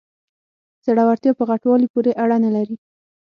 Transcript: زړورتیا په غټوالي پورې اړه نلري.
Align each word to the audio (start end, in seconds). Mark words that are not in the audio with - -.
زړورتیا 0.85 1.31
په 1.39 1.43
غټوالي 1.49 1.87
پورې 1.93 2.11
اړه 2.23 2.37
نلري. 2.43 2.75